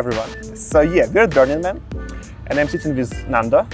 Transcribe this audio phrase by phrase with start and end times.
[0.00, 0.56] hi everyone.
[0.56, 1.78] So yeah, we're at Burning Man,
[2.46, 3.66] and I'm sitting with Nando.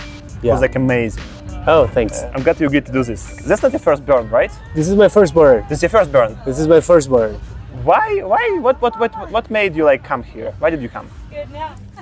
[0.42, 0.52] Yeah.
[0.52, 1.22] was like amazing.
[1.68, 2.22] Oh, thanks.
[2.34, 3.36] I'm glad you agreed to do this.
[3.46, 4.50] That's not your first burn, right?
[4.74, 5.64] This is my first burn.
[5.68, 6.36] This is your first burn.
[6.44, 7.34] This is my first burn.
[7.84, 8.22] Why?
[8.24, 8.58] Why?
[8.60, 8.82] What?
[8.82, 8.98] What?
[8.98, 9.30] What?
[9.30, 10.52] What made you like come here?
[10.58, 11.08] Why did you come?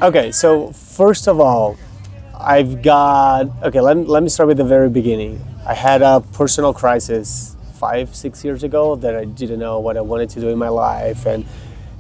[0.01, 1.77] Okay, so first of all,
[2.38, 3.51] I've got.
[3.62, 5.38] Okay, let, let me start with the very beginning.
[5.66, 10.01] I had a personal crisis five, six years ago that I didn't know what I
[10.01, 11.27] wanted to do in my life.
[11.27, 11.45] And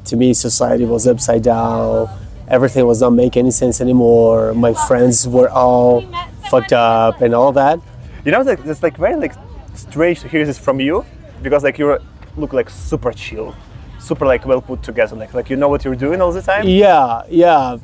[0.06, 2.08] to me, society was upside down.
[2.48, 4.52] Everything was not making any sense anymore.
[4.54, 6.02] My friends were all
[6.50, 7.80] fucked up and all that.
[8.24, 9.34] You know, like, it's like very like
[9.74, 11.04] strange to hear this from you
[11.42, 11.98] because like you
[12.36, 13.54] look like super chill,
[13.98, 15.16] super like well put together.
[15.16, 16.66] Like like you know what you're doing all the time.
[16.68, 17.78] Yeah, yeah.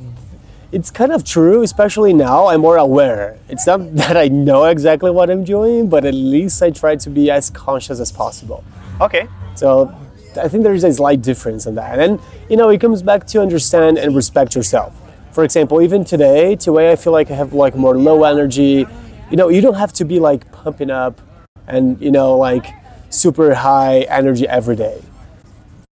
[0.71, 2.47] It's kind of true, especially now.
[2.47, 3.37] I'm more aware.
[3.49, 7.09] It's not that I know exactly what I'm doing, but at least I try to
[7.09, 8.63] be as conscious as possible.
[9.01, 9.27] Okay.
[9.55, 9.93] So
[10.37, 11.99] I think there's a slight difference in that.
[11.99, 14.95] And, you know, it comes back to understand and respect yourself.
[15.31, 18.85] For example, even today, today I feel like I have like more low energy.
[19.29, 21.21] You know, you don't have to be like pumping up
[21.67, 22.67] and, you know, like
[23.09, 25.01] super high energy every day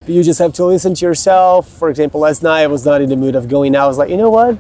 [0.09, 1.69] you just have to listen to yourself.
[1.69, 3.85] For example, last night I was not in the mood of going out.
[3.85, 4.59] I was like, you know what?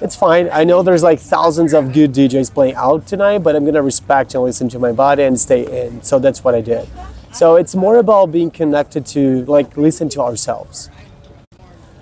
[0.00, 0.48] It's fine.
[0.52, 4.34] I know there's like thousands of good DJs playing out tonight, but I'm gonna respect
[4.34, 6.02] and listen to my body and stay in.
[6.02, 6.88] So that's what I did.
[7.36, 10.88] So it's more about being connected to like listen to ourselves.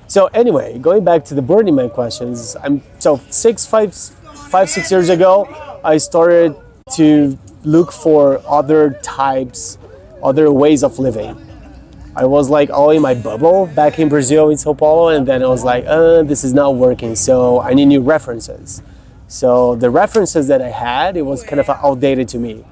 [0.06, 4.92] So anyway, going back to the Burning Man questions, I'm so six, five, five, six
[4.92, 5.48] years ago,
[5.82, 6.54] I started
[6.92, 9.76] to look for other types,
[10.22, 11.36] other ways of living.
[12.14, 15.42] I was like all in my bubble back in Brazil in Sao Paulo, and then
[15.42, 17.16] I was like, uh, this is not working.
[17.16, 18.82] So I need new references.
[19.26, 22.64] So the references that I had, it was kind of outdated to me.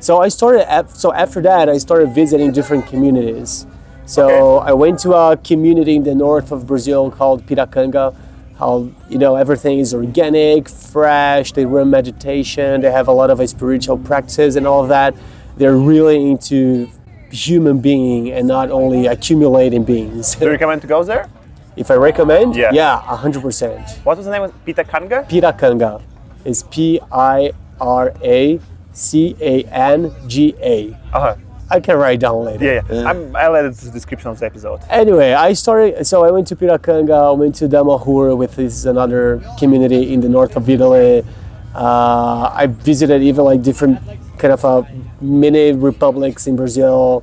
[0.00, 0.66] So I started.
[0.94, 3.66] So after that, I started visiting different communities.
[4.06, 4.24] So
[4.58, 4.70] Okay.
[4.70, 8.14] I went to a community in the north of Brazil called Piracanga.
[8.58, 11.52] How you know everything is organic, fresh.
[11.52, 12.80] They run meditation.
[12.80, 15.14] They have a lot of spiritual practices and all of that.
[15.56, 16.88] They're really into
[17.30, 20.34] human being and not only accumulating beings.
[20.34, 21.28] Do you recommend to go there?
[21.76, 22.70] if I recommend, Yeah.
[22.72, 23.80] yeah, hundred percent.
[24.04, 25.24] What was the name of Pitacanga?
[25.30, 26.02] Piracanga
[26.44, 28.58] is P I R A
[28.92, 30.92] C A N G A.
[31.12, 31.36] Uh-huh.
[31.72, 32.64] I can write down later.
[32.64, 33.08] Yeah, yeah.
[33.08, 34.80] I'm, I'll add it to the description of the episode.
[34.90, 36.04] Anyway, I started.
[36.04, 37.30] So I went to Piracanga.
[37.30, 41.24] I went to Damanhur, with this is another community in the north of Italy.
[41.72, 44.00] Uh, I visited even like different
[44.38, 44.82] kind of uh,
[45.20, 47.22] mini republics in Brazil.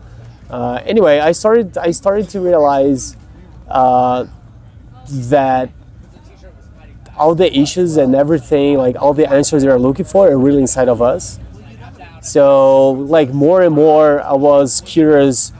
[0.49, 1.77] Uh, anyway, I started.
[1.77, 3.17] I started to realize
[3.67, 4.25] uh,
[5.09, 5.71] that
[7.17, 10.61] all the issues and everything, like all the answers they are looking for, are really
[10.61, 11.37] inside of us.
[12.27, 15.53] So, like more and more, I was curious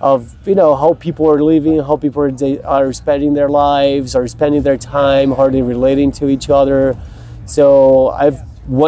[0.00, 4.28] of you know how people are living, how people are, are spending their lives, are
[4.28, 6.96] spending their time, how are they relating to each other.
[7.44, 8.38] So I've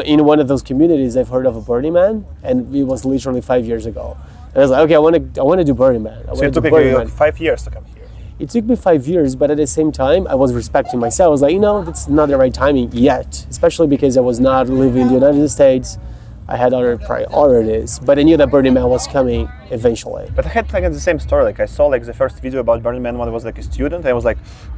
[0.05, 3.41] in one of those communities, I've heard of a Burning Man, and it was literally
[3.41, 4.17] five years ago.
[4.51, 6.25] And I was like, okay, I want to, I want to do Burning Man.
[6.29, 7.09] I So it took like, you Man.
[7.09, 8.07] five years to come here.
[8.39, 11.27] It took me five years, but at the same time, I was respecting myself.
[11.27, 14.39] I was like, you know, it's not the right timing yet, especially because I was
[14.39, 15.99] not living in the United States.
[16.47, 20.31] I had other priorities, but I knew that Burning Man was coming eventually.
[20.37, 21.43] But I had like the same story.
[21.45, 23.63] Like I saw like the first video about Burning Man when I was like a
[23.63, 24.01] student.
[24.05, 24.37] And I was like,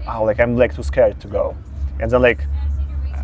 [0.08, 1.56] oh, like I'm like too scared to go.
[1.98, 2.40] And then like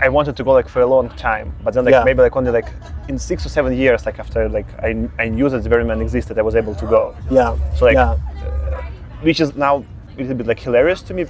[0.01, 1.55] I wanted to go like for a long time.
[1.63, 2.03] But then like Yeah.
[2.03, 2.67] maybe like only like
[3.09, 6.01] in six or seven years, like after like I, I knew that the Burning Man
[6.01, 7.15] existed, I was able to go.
[7.31, 7.57] Yeah.
[7.77, 8.11] So, like, yeah.
[8.13, 8.83] Uh,
[9.21, 9.85] which is now
[10.17, 11.27] a little bit like hilarious to me.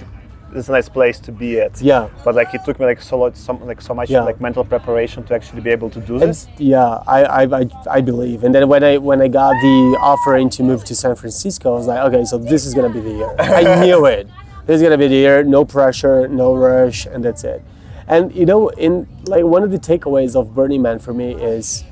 [0.55, 1.81] It's a nice place to be at.
[1.81, 2.09] Yeah.
[2.23, 4.21] But like it took me like so lot, some like so much Yeah.
[4.23, 6.47] like mental preparation to actually be able to do And this.
[6.57, 8.43] yeah, I, I, I, I believe.
[8.43, 11.77] And then when I when I got the offering to move to San Francisco, I
[11.77, 13.35] was like, okay, so this is gonna be the year.
[13.39, 14.27] I knew it.
[14.65, 15.43] This is gonna be the year.
[15.43, 17.61] No pressure, no rush, and that's it.
[18.07, 21.83] And you know, in like one of the takeaways of Burning Man for me is,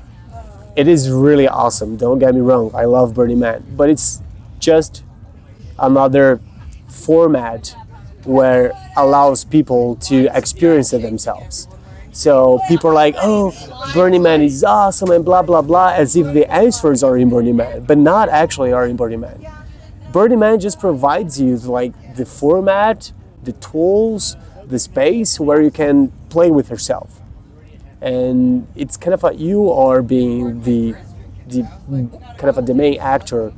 [0.76, 1.96] it is really awesome.
[1.96, 2.70] Don't get me wrong.
[2.74, 4.22] I love Burning Man, but it's
[4.58, 5.02] just
[5.78, 6.40] another
[6.88, 7.74] format
[8.24, 11.68] where allows people to experience it themselves.
[12.12, 13.52] So people are like, oh,
[13.94, 17.56] Burning Man is awesome and blah blah blah, as if the answers are in Burning
[17.56, 19.46] Man, but not actually are in Burning Man.
[20.12, 24.36] Burning Man just provides you like the format, the tools,
[24.66, 27.20] the space where you can play with yourself.
[28.02, 30.94] And it's kind of a, you are being the,
[31.46, 31.62] the
[32.36, 33.54] kind of a, the main actor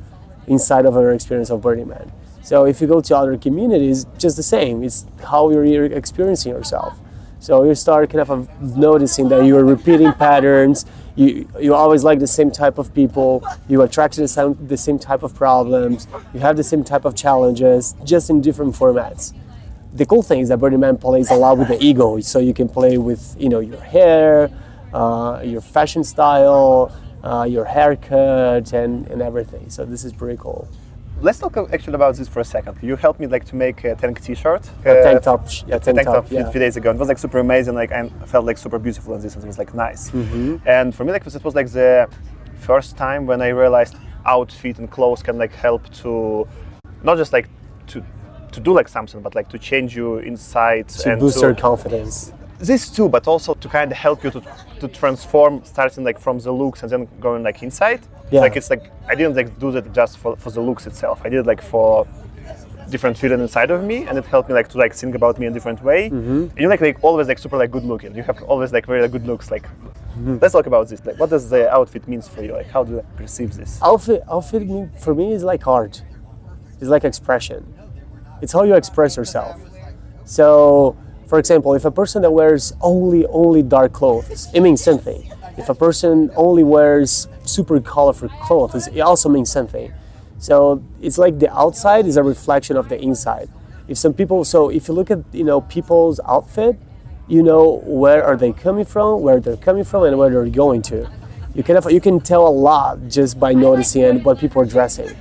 [0.47, 2.11] inside of our experience of Burning Man.
[2.45, 4.83] So if you go to other communities, just the same.
[4.83, 6.93] It's how you're experiencing yourself.
[7.39, 10.85] So you start kind of noticing that you are repeating patterns.
[11.15, 13.43] You, you always like the same type of people.
[13.67, 16.07] You attract the same, the same type of problems.
[16.35, 19.33] You have the same type of challenges, just in different formats.
[19.95, 22.53] the cool thing is that Burning Man plays a lot with the ego, so you
[22.53, 24.51] can play with you know your hair,
[24.93, 26.91] uh, your fashion style,
[27.23, 29.69] uh, your haircut, and, and everything.
[29.69, 30.67] So this is pretty cool.
[31.21, 32.77] Let's talk actually about this for a second.
[32.81, 35.95] You helped me like to make a tank T-shirt, A uh, tank top, yeah, tank,
[35.97, 36.51] tank top top, a few- yeah.
[36.51, 36.91] few days ago.
[36.91, 37.73] It was like super amazing.
[37.73, 40.11] Like I felt like super beautiful in this, and it was like nice.
[40.11, 40.57] Mm-hmm.
[40.67, 42.07] And for me, like this was like the
[42.59, 43.95] first time when I realized
[44.25, 46.47] outfit and clothes can like help to
[47.03, 47.47] not just like
[47.87, 48.03] to
[48.51, 51.55] to do like something, but like to change you inside To and boost to, your
[51.55, 52.33] confidence.
[52.59, 54.41] This too, but also to kind of help you to,
[54.79, 58.01] to transform, starting like from the looks and then going like inside.
[58.31, 58.41] Yeah.
[58.41, 61.21] Like it's like I didn't like do that just for, for the looks itself.
[61.23, 62.07] I did like for
[62.89, 65.45] different feeling inside of me, and it helped me like to like think about me
[65.47, 66.09] in a different way.
[66.09, 66.43] Mm-hmm.
[66.51, 68.15] And you're like like always like super like good looking.
[68.15, 69.51] You have always like very good looks.
[69.51, 69.67] Like
[70.15, 70.37] Mm-hmm.
[70.41, 71.05] let's talk about this.
[71.05, 72.53] Like what does the outfit means for you?
[72.53, 73.81] Like how do you like, perceive this?
[73.83, 74.63] Outfit, outfit
[74.97, 76.03] for me is like art.
[76.79, 77.73] It's like expression.
[78.41, 79.59] It's how you express yourself.
[80.23, 85.31] So, for example, if a person that wears only only dark clothes, it means something.
[85.57, 89.91] If a person only wears super colorful clothes, it also means something.
[90.39, 93.49] So it's like the outside is a reflection of the inside.
[93.87, 96.77] If some people, so if you look at you know people's outfit,
[97.27, 100.81] you know where are they coming from, where they're coming from, and where they're going
[100.83, 101.09] to.
[101.55, 105.15] You can you can tell a lot just by noticing what people are dressing.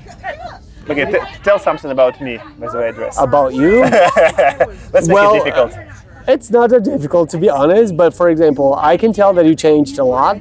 [0.90, 3.18] Okay, t- tell something about me by the way I dress.
[3.18, 3.80] About you,
[4.92, 5.72] let's make well, it difficult.
[6.26, 7.96] It's not that difficult to be honest.
[7.96, 10.36] But for example, I can tell that you changed a lot,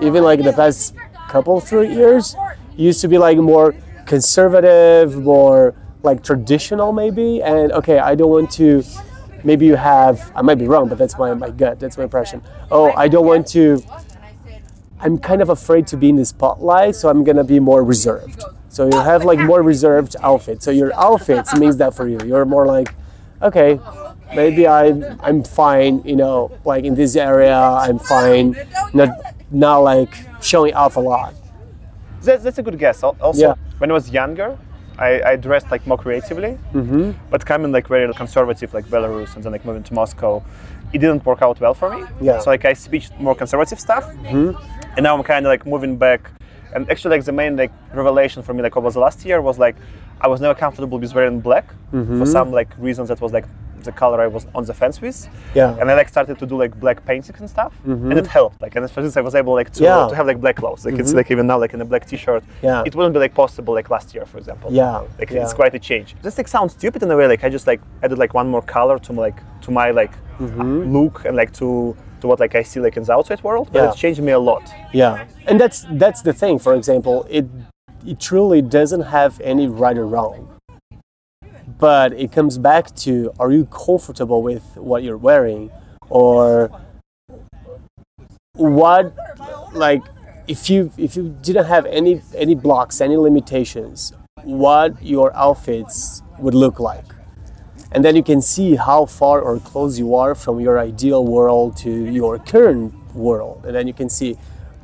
[0.00, 0.94] even like the past
[1.28, 2.36] couple three years.
[2.76, 3.74] Used to be like more
[4.06, 7.42] conservative, more like traditional maybe.
[7.42, 8.82] And okay, I don't want to.
[9.42, 10.30] Maybe you have.
[10.34, 11.80] I might be wrong, but that's my my gut.
[11.80, 12.42] That's my impression.
[12.70, 13.82] Oh, I don't want to.
[15.02, 18.44] I'm kind of afraid to be in the spotlight, so I'm gonna be more reserved.
[18.68, 20.64] So you have like more reserved outfits.
[20.64, 22.18] So your outfits means that for you.
[22.24, 22.94] You're more like,
[23.42, 23.80] okay,
[24.34, 28.56] maybe I'm I'm fine, you know, like in this area, I'm fine,
[28.94, 29.08] not
[29.50, 31.34] not like showing off a lot.
[32.22, 33.02] That's, that's a good guess.
[33.02, 33.54] Also, Yeah.
[33.78, 34.58] when I was younger,
[34.98, 36.58] I, I dressed like more creatively.
[36.74, 37.12] Mm-hmm.
[37.30, 40.42] But coming like very conservative, like Belarus, and then like moving to Moscow,
[40.92, 42.04] it didn't work out well for me.
[42.20, 42.38] Yeah.
[42.40, 44.56] So like I switched more conservative stuff, Mm-hmm.
[44.96, 46.30] and now I'm kind of like moving back.
[46.74, 49.58] And actually, like the main like revelation for me, like over the last year, was
[49.58, 49.76] like
[50.20, 52.18] I was never comfortable with wearing black Mm-hmm.
[52.20, 53.46] for some like reasons that was like
[53.84, 55.28] the color I was on the fence with.
[55.54, 55.68] Yeah.
[55.70, 55.80] Mm-hmm.
[55.80, 58.60] And I like started to do like black paintings and stuff, and it helped.
[58.62, 59.90] Like, and for this, I was able like to, Yeah.
[59.96, 60.10] Mm-hmm.
[60.10, 60.84] to have like black clothes.
[60.86, 62.42] Like it's like even now like in a black T-shirt.
[62.62, 62.82] Yeah.
[62.86, 64.72] It wouldn't be like possible like last year, for example.
[64.72, 65.42] Yeah, Like yeah.
[65.44, 66.14] it's quite a change.
[66.22, 67.26] This like sounds stupid in a way.
[67.26, 70.12] Like I just like added like one more color to my, like to my like
[70.40, 70.96] Mm-hmm.
[70.96, 73.68] look and like to to what like I see like in the outside world.
[73.72, 73.88] But Yeah.
[73.90, 74.62] it's changed me a lot.
[74.90, 76.58] Yeah, and that's that's the thing.
[76.58, 77.44] For example, it
[78.06, 80.48] it truly doesn't have any right or wrong,
[81.80, 85.70] but it comes back to: Are you comfortable with what you're wearing,
[86.08, 86.70] or
[88.52, 89.14] what?
[89.72, 90.02] Like,
[90.46, 94.12] if you if you didn't have any any blocks, any limitations,
[94.44, 97.06] what your outfits would look like?
[97.92, 101.76] And then you can see how far or close you are from your ideal world
[101.78, 103.64] to your current world.
[103.66, 104.38] And then you can see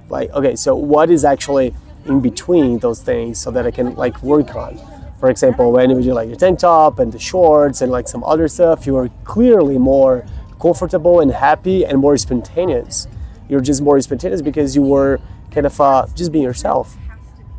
[0.08, 1.74] like okay so what is actually
[2.06, 4.78] in between those things so that i can like work on
[5.18, 8.22] for example when you do like your tank top and the shorts and like some
[8.24, 10.24] other stuff you are clearly more
[10.60, 13.06] comfortable and happy and more spontaneous.
[13.48, 15.20] You're just more spontaneous because you were
[15.50, 16.96] kind of uh, just being yourself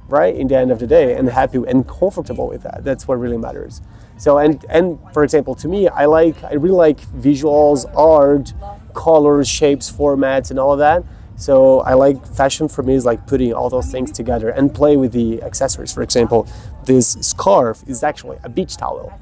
[0.10, 2.84] right in the end of the day and happy and comfortable with that.
[2.84, 3.82] That's what really matters.
[4.18, 8.52] So and and for example to me i like i really like visuals art
[8.96, 11.04] colors shapes formats and all of that
[11.38, 14.98] so i like fashion for me is like putting all those things together and play
[14.98, 16.48] with the accessories for example
[16.86, 19.18] this scarf is actually a beach towel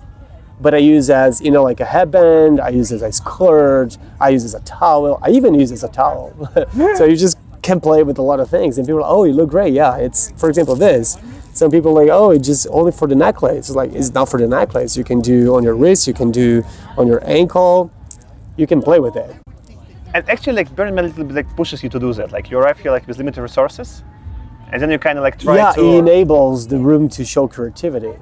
[0.59, 2.61] but I use as you know like a headband.
[2.61, 3.97] I use as a skirt.
[4.19, 5.19] I use as a towel.
[5.21, 6.33] I even use as a towel.
[6.95, 9.23] so you just can play with a lot of things, and people are like, oh,
[9.23, 9.73] you look great.
[9.73, 11.17] Yeah, it's for example this.
[11.53, 13.69] Some people like, oh, it's just only for the necklace.
[13.69, 14.97] It's like it's not for the necklace.
[14.97, 16.07] You can do on your wrist.
[16.07, 16.63] You can do
[16.97, 17.91] on your ankle.
[18.57, 19.44] You can play with it.
[20.15, 22.31] And actually, like Burning Man a little bit like pushes you to do that.
[22.31, 24.01] Like you arrive here like with limited resources,
[24.71, 25.81] and then you kind of like try yeah, to.
[25.81, 28.13] it enables the room to show creativity.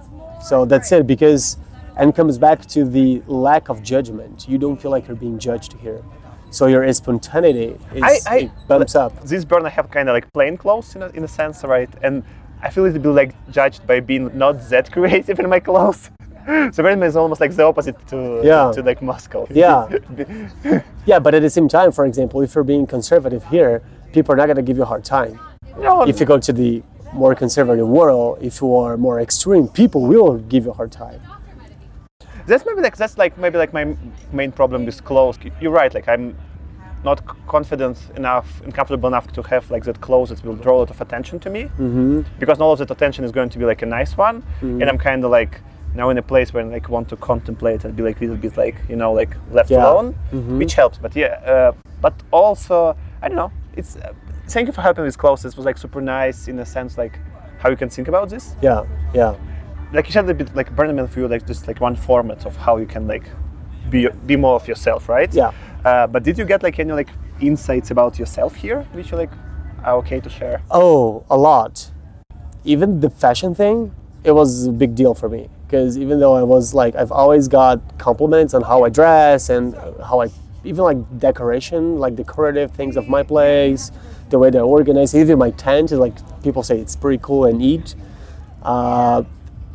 [0.41, 1.57] So that's it because
[1.95, 4.49] and comes back to the lack of judgment.
[4.49, 6.03] You don't feel like you're being judged here.
[6.49, 9.11] So your spontaneity is I- I- it bumps up.
[9.23, 11.89] this burn I have kind of like plain clothes in a, in a sense, right?
[12.01, 12.23] And
[12.63, 16.09] I feel a little bit like judged by being not that creative in my clothes.
[16.73, 18.71] so Man is almost like the opposite to Yeah.
[18.73, 19.47] to like Moscow.
[19.49, 19.87] Yeah.
[21.05, 23.81] Yeah, but at the same time, for example, if you're being conservative here,
[24.13, 25.37] people are not going to give you a hard time.
[25.77, 26.81] no, If you go to the
[27.13, 31.19] more conservative world, if you are more extreme, people will give you a hard time.
[32.47, 33.85] that's maybe like that's like maybe like my
[34.31, 35.37] main problem with clothes.
[35.61, 35.93] You're right.
[35.93, 36.35] Like I'm
[37.03, 40.79] not confident enough and comfortable enough to have like that clothes that will draw a
[40.79, 42.21] lot of attention to me Mm-hmm.
[42.39, 44.97] because all of that attention is going to be like a nice one and i'm
[44.97, 45.59] kind of like
[45.95, 48.37] now in a place where I like want to contemplate and be like a little
[48.37, 49.83] bit like you know like left Yeah.
[49.85, 50.57] alone Mhm.
[50.57, 51.71] which helps but yeah uh,
[52.01, 54.11] but also i don't know it's uh,
[54.53, 57.19] thank you for helping with clothes this was like super nice in a sense like
[57.61, 58.83] how you can think about this Yeah,
[59.13, 59.35] yeah.
[59.93, 62.45] like you said a bit like burning man for you like just like one format
[62.45, 63.25] of how you can like
[63.89, 65.51] be be more of yourself right Yeah.
[65.85, 67.09] uh, but did you get like any like
[67.39, 69.31] insights about yourself here which you like
[69.83, 71.91] are okay to share Oh, a lot.
[72.63, 73.91] Even the fashion thing,
[74.23, 77.47] it was a big deal for me because even though I was like, I've always
[77.47, 79.73] got compliments on how I dress and
[80.05, 80.29] how I,
[80.63, 83.91] even like decoration, like decorative things of my place,
[84.29, 86.13] the way they're organized, even my tent is like
[86.43, 87.95] people say it's pretty cool and neat.
[88.61, 89.23] Uh,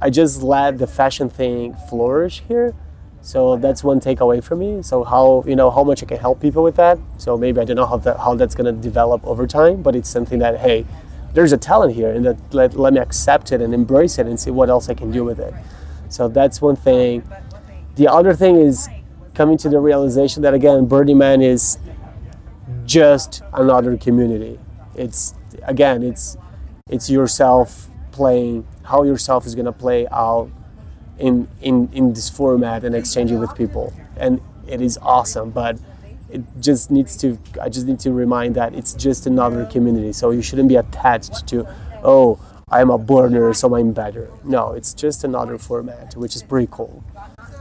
[0.00, 2.76] I just let the fashion thing flourish here.
[3.20, 4.82] So that's one takeaway for me.
[4.82, 7.00] So how you know how much I can help people with that.
[7.16, 10.08] So maybe I don't know how that how that's gonna develop over time, but it's
[10.08, 10.86] something that hey,
[11.34, 14.38] there's a talent here, and that let, let me accept it and embrace it and
[14.38, 15.52] see what else I can do with it.
[16.08, 17.28] So that's one thing.
[17.96, 18.88] The other thing is
[19.34, 21.78] coming to the realization that again, Burning Man is
[22.84, 24.58] just another community.
[24.94, 26.36] It's again, it's
[26.88, 30.50] it's yourself playing how yourself is gonna play out
[31.18, 35.50] in in in this format and exchanging with people, and it is awesome.
[35.50, 35.78] But
[36.30, 37.38] it just needs to.
[37.60, 40.12] I just need to remind that it's just another community.
[40.12, 41.66] So you shouldn't be attached to,
[42.02, 44.30] oh, I'm a burner, so I'm better.
[44.44, 47.02] No, it's just another format, which is pretty cool.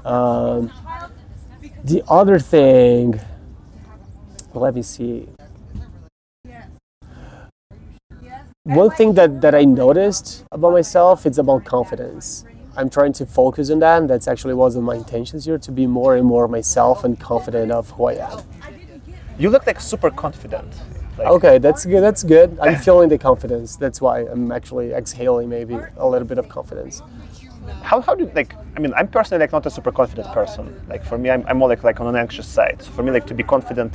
[0.03, 0.71] Um,
[1.83, 3.19] the other thing,
[4.53, 5.29] let me see.
[8.63, 12.43] One thing that, that I noticed about myself, it's about confidence.
[12.75, 14.09] I'm trying to focus on that.
[14.09, 17.71] That's actually was of my intentions here to be more and more myself and confident
[17.71, 18.43] of who I am.
[19.39, 20.73] you look like super confident
[21.17, 22.01] like, Okay, that's good.
[22.01, 22.57] That's good.
[22.61, 23.75] I'm feeling the confidence.
[23.75, 27.01] That's why I'm actually exhaling maybe a little bit of confidence.
[27.83, 30.63] how, how do you like i mean i'm personally like not a super confident person
[30.87, 33.11] like for me i'm, I'm more like like on an anxious side so for me
[33.11, 33.91] like to be confident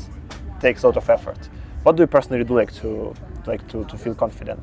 [0.61, 1.41] takes a lot of effort
[1.85, 3.15] what do you personally do like to
[3.47, 4.61] like to, to feel confident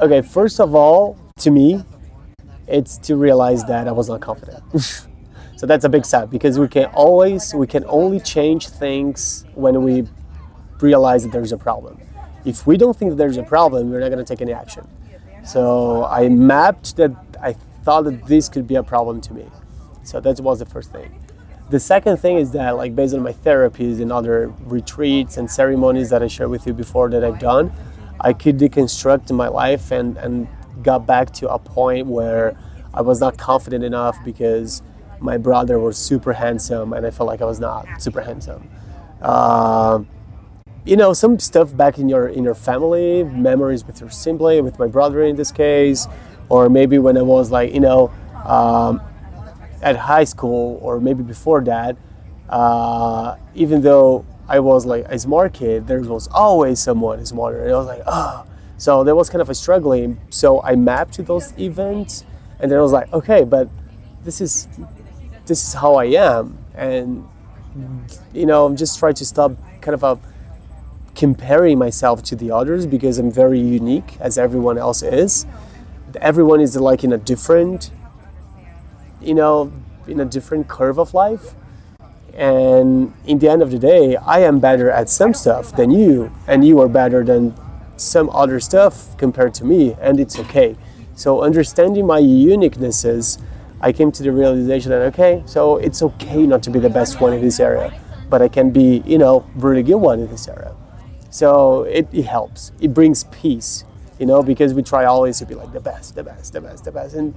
[0.00, 1.84] Okay, first of all, to me,
[2.66, 4.62] it's to realize that I was not confident.
[5.56, 9.82] so that's a big step because we can always we can only change things when
[9.82, 10.06] we
[10.90, 11.94] realize that there's a problem.
[12.44, 14.86] If we don't think that there's a problem, we're not going to take any action.
[15.44, 17.52] So I mapped that I
[17.84, 19.46] thought that this could be a problem to me.
[20.02, 21.08] So that was the first thing.
[21.70, 26.10] The second thing is that, like, based on my therapies and other retreats and ceremonies
[26.10, 27.72] that I shared with you before that I've done,
[28.20, 30.46] I could deconstruct my life and, and
[30.82, 32.56] got back to a point where
[32.92, 34.82] I was not confident enough because
[35.20, 38.68] my brother was super handsome and I felt like I was not super handsome.
[39.22, 40.08] Um
[40.84, 44.78] you know some stuff back in your in your family memories with your sibling with
[44.78, 46.06] my brother in this case
[46.50, 48.10] or maybe when i was like you know
[48.44, 49.00] um,
[49.80, 51.96] at high school or maybe before that
[52.50, 57.62] uh, even though i was like a smart kid there was always someone smarter.
[57.62, 58.44] And i was like oh
[58.76, 60.20] so there was kind of a struggling.
[60.30, 62.24] So i mapped to those events
[62.60, 63.68] and then i was like okay but
[64.24, 64.68] this is
[65.46, 66.58] this is how i am.
[66.74, 67.26] And
[68.34, 70.33] you know i'm just trying to stop kind of a
[71.14, 75.46] comparing myself to the others because I'm very unique as everyone else is.
[76.20, 77.90] Everyone is like in a different,
[79.20, 79.72] you know,
[80.06, 81.54] in a different curve of life.
[82.34, 86.32] And in the end of the day, I am better at some stuff than you,
[86.48, 87.54] and you are better than
[87.96, 90.76] some other stuff compared to me, and it's okay.
[91.14, 93.40] So, understanding my uniquenesses,
[93.80, 97.20] I came to the realization that okay, so it's okay not to be the best
[97.20, 97.94] one in this area,
[98.28, 100.74] but I can be, you know, really good one in this area.
[101.34, 102.70] So it, it helps.
[102.80, 103.82] It brings peace,
[104.20, 106.84] you know, because we try always to be like the best, the best, the best,
[106.84, 107.16] the best.
[107.16, 107.34] And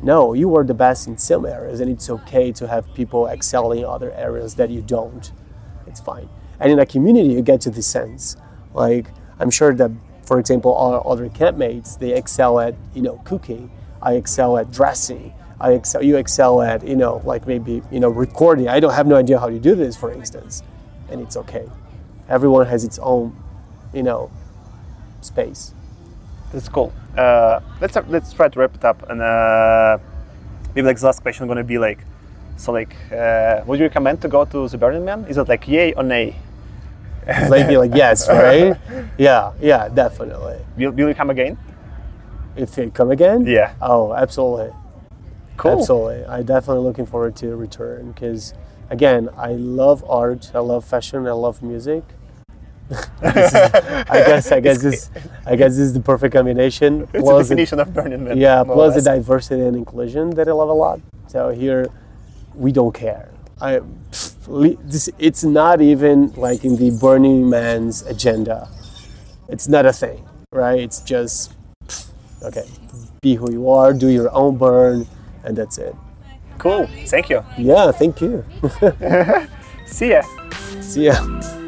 [0.00, 3.72] no, you are the best in some areas, and it's okay to have people excel
[3.72, 5.32] in other areas that you don't.
[5.88, 6.28] It's fine.
[6.60, 8.36] And in a community, you get to this sense.
[8.72, 9.08] Like,
[9.40, 9.90] I'm sure that,
[10.22, 13.72] for example, our other campmates, they excel at, you know, cooking.
[14.00, 15.34] I excel at dressing.
[15.60, 18.68] I excel, you excel at, you know, like maybe, you know, recording.
[18.68, 20.62] I don't have no idea how to do this, for instance.
[21.10, 21.68] And it's okay
[22.30, 23.36] everyone has its own,
[23.92, 24.30] you know,
[25.20, 25.74] space.
[26.52, 26.92] That's cool.
[27.16, 29.98] Uh, let's let's try to wrap it up, and uh,
[30.74, 31.98] maybe like the last question going to be like,
[32.56, 35.26] so like, uh, would you recommend to go to the Burning Man?
[35.26, 36.36] Is it like yay or nay?
[37.26, 38.76] Maybe like yes, right?
[39.18, 40.58] Yeah, yeah, definitely.
[40.76, 41.58] Will, will you come again?
[42.56, 43.46] If you come again?
[43.46, 43.74] Yeah.
[43.80, 44.74] Oh, absolutely.
[45.56, 45.78] Cool.
[45.78, 46.24] Absolutely.
[46.24, 48.54] I definitely looking forward to return because,
[48.88, 52.02] again, I love art, I love fashion, I love music.
[53.22, 55.10] Is- I guess I guess this
[55.46, 57.02] I guess this is the perfect combination.
[57.12, 58.36] It's Plus the- definition of Burning Man.
[58.36, 61.00] yeah, plus the diversity and inclusion that I love a lot.
[61.28, 61.86] So here,
[62.54, 63.30] we don't care.
[63.60, 63.80] I,
[64.48, 68.68] this, it's not even like in the Burning Man's agenda.
[69.48, 70.80] It's not a thing, right?
[70.80, 71.52] It's just,
[72.42, 72.66] okay,
[73.20, 75.06] be who you are, do your own burn,
[75.44, 75.94] and that's it.
[76.58, 76.88] Cool.
[77.06, 77.44] Thank you.
[77.58, 78.44] Yeah, thank you.
[79.86, 80.22] See ya.
[80.80, 81.59] See ya.